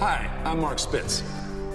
[0.00, 1.24] Hi, I'm Mark Spitz.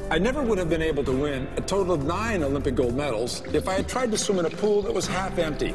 [0.10, 3.44] I never would have been able to win a total of nine Olympic gold medals
[3.54, 5.74] if I had tried to swim in a pool that was half empty.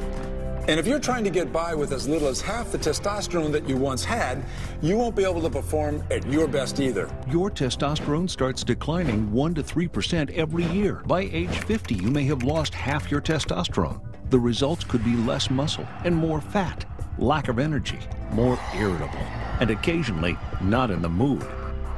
[0.67, 3.69] And if you're trying to get by with as little as half the testosterone that
[3.69, 4.43] you once had,
[4.81, 7.15] you won't be able to perform at your best either.
[7.29, 11.03] Your testosterone starts declining 1 to 3% every year.
[11.07, 14.01] By age 50, you may have lost half your testosterone.
[14.31, 16.87] The results could be less muscle and more fat,
[17.19, 17.99] lack of energy,
[18.33, 19.27] more irritable,
[19.61, 21.47] and occasionally not in the mood.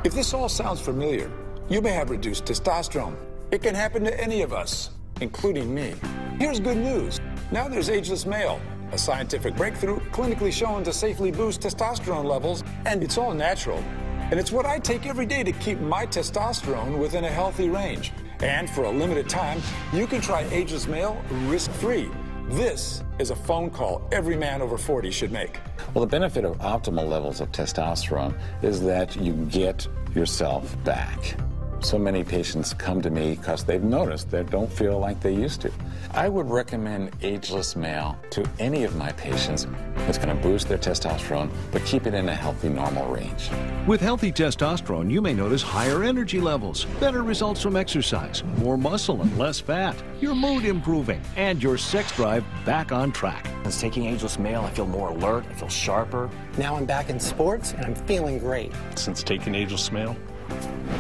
[0.02, 1.30] If this all sounds familiar,
[1.68, 3.16] you may have reduced testosterone.
[3.50, 4.88] It can happen to any of us,
[5.20, 5.92] including me.
[6.38, 7.20] Here's good news.
[7.52, 8.58] Now there's Ageless Male,
[8.92, 13.84] a scientific breakthrough clinically shown to safely boost testosterone levels, and it's all natural.
[14.30, 18.12] And it's what I take every day to keep my testosterone within a healthy range.
[18.40, 19.60] And for a limited time,
[19.92, 22.08] you can try Ageless Male risk free.
[22.50, 25.60] This is a phone call every man over 40 should make.
[25.94, 29.86] Well, the benefit of optimal levels of testosterone is that you get
[30.16, 31.36] yourself back.
[31.82, 35.62] So many patients come to me because they've noticed they don't feel like they used
[35.62, 35.72] to.
[36.12, 39.66] I would recommend Ageless Male to any of my patients.
[40.06, 43.48] It's going to boost their testosterone, but keep it in a healthy, normal range.
[43.86, 49.22] With healthy testosterone, you may notice higher energy levels, better results from exercise, more muscle
[49.22, 53.46] and less fat, your mood improving, and your sex drive back on track.
[53.62, 56.28] Since taking Ageless Male, I feel more alert, I feel sharper.
[56.58, 58.72] Now I'm back in sports and I'm feeling great.
[58.96, 60.16] Since taking Ageless Male,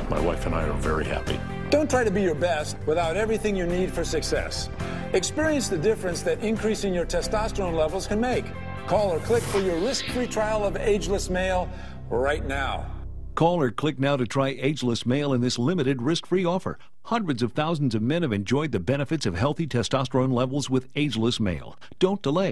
[0.08, 1.38] my wife and I are very happy.
[1.70, 4.68] Don't try to be your best without everything you need for success.
[5.12, 8.44] Experience the difference that increasing your testosterone levels can make.
[8.86, 11.68] Call or click for your risk free trial of Ageless Male
[12.08, 12.86] right now.
[13.36, 16.78] Call or click now to try Ageless Male in this limited risk free offer.
[17.04, 21.40] Hundreds of thousands of men have enjoyed the benefits of healthy testosterone levels with Ageless
[21.40, 21.76] Male.
[21.98, 22.48] Don't delay.